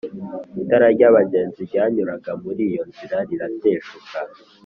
[0.61, 4.17] itara ry’abagenzi ryanyuraga muri iyo nzira rirateshuka,